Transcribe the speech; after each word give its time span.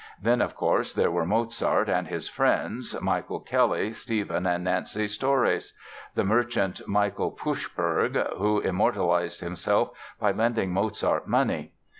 Then, 0.19 0.41
of 0.41 0.55
course, 0.55 0.95
there 0.95 1.11
were 1.11 1.27
Mozart 1.27 1.87
and 1.87 2.07
his 2.07 2.27
friends 2.27 2.99
Michael 2.99 3.39
Kelly, 3.39 3.93
Stephen 3.93 4.47
and 4.47 4.63
Nancy 4.63 5.05
Storace, 5.05 5.73
the 6.15 6.23
merchant 6.23 6.81
Michael 6.87 7.29
Puchberg 7.31 8.17
(who 8.39 8.59
immortalized 8.61 9.41
himself 9.41 9.91
by 10.19 10.31
lending 10.31 10.73
Mozart 10.73 11.27
money). 11.27 11.73